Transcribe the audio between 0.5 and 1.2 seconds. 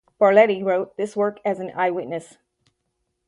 wrote this